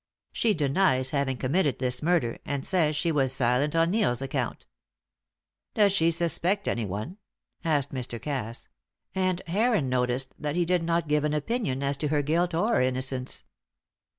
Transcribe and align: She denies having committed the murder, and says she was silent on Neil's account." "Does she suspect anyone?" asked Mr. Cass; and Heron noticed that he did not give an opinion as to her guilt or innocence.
She 0.31 0.55
denies 0.55 1.11
having 1.11 1.37
committed 1.37 1.77
the 1.77 1.99
murder, 2.01 2.39
and 2.43 2.65
says 2.65 2.95
she 2.95 3.11
was 3.11 3.31
silent 3.33 3.75
on 3.75 3.91
Neil's 3.91 4.19
account." 4.23 4.65
"Does 5.75 5.91
she 5.91 6.09
suspect 6.09 6.67
anyone?" 6.67 7.17
asked 7.63 7.93
Mr. 7.93 8.19
Cass; 8.19 8.67
and 9.13 9.43
Heron 9.45 9.89
noticed 9.89 10.33
that 10.39 10.55
he 10.55 10.65
did 10.65 10.81
not 10.81 11.07
give 11.07 11.23
an 11.23 11.35
opinion 11.35 11.83
as 11.83 11.97
to 11.97 12.07
her 12.07 12.23
guilt 12.23 12.55
or 12.55 12.81
innocence. 12.81 13.43